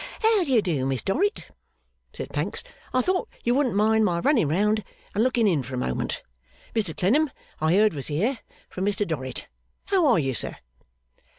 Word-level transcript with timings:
'How 0.23 0.43
d'ye 0.43 0.61
do, 0.61 0.87
Miss 0.87 1.03
Dorrit?' 1.03 1.49
said 2.11 2.31
Pancks. 2.31 2.63
'I 2.91 3.03
thought 3.03 3.29
you 3.43 3.53
wouldn't 3.53 3.75
mind 3.75 4.03
my 4.03 4.17
running 4.17 4.47
round, 4.47 4.83
and 5.13 5.23
looking 5.23 5.45
in 5.45 5.61
for 5.61 5.75
a 5.75 5.77
moment. 5.77 6.23
Mr 6.73 6.97
Clennam 6.97 7.29
I 7.59 7.75
heard 7.75 7.93
was 7.93 8.07
here, 8.07 8.39
from 8.67 8.83
Mr 8.87 9.07
Dorrit. 9.07 9.47
How 9.85 10.07
are 10.07 10.17
you, 10.17 10.33
Sir? 10.33 10.55